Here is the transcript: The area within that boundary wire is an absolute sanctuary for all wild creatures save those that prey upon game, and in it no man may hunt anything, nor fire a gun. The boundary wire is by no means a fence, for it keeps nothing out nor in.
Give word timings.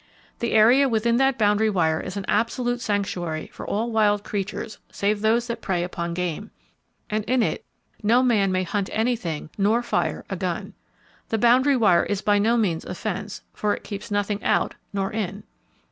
The 0.39 0.53
area 0.53 0.89
within 0.89 1.17
that 1.17 1.37
boundary 1.37 1.69
wire 1.69 1.99
is 1.99 2.17
an 2.17 2.25
absolute 2.27 2.81
sanctuary 2.81 3.51
for 3.53 3.67
all 3.67 3.91
wild 3.91 4.23
creatures 4.23 4.79
save 4.91 5.21
those 5.21 5.45
that 5.45 5.61
prey 5.61 5.83
upon 5.83 6.15
game, 6.15 6.49
and 7.07 7.23
in 7.25 7.43
it 7.43 7.63
no 8.01 8.23
man 8.23 8.51
may 8.51 8.63
hunt 8.63 8.89
anything, 8.93 9.51
nor 9.59 9.83
fire 9.83 10.25
a 10.27 10.35
gun. 10.35 10.73
The 11.29 11.37
boundary 11.37 11.77
wire 11.77 12.05
is 12.07 12.23
by 12.23 12.39
no 12.39 12.57
means 12.57 12.83
a 12.83 12.95
fence, 12.95 13.43
for 13.53 13.75
it 13.75 13.83
keeps 13.83 14.09
nothing 14.09 14.43
out 14.43 14.73
nor 14.91 15.11
in. 15.11 15.43